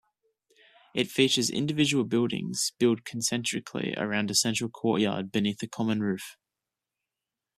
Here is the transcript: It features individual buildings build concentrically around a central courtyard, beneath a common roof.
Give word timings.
It 0.95 1.11
features 1.11 1.51
individual 1.51 2.05
buildings 2.05 2.71
build 2.79 3.05
concentrically 3.05 3.93
around 3.95 4.31
a 4.31 4.33
central 4.33 4.67
courtyard, 4.71 5.31
beneath 5.31 5.61
a 5.61 5.67
common 5.67 5.99
roof. 6.01 6.37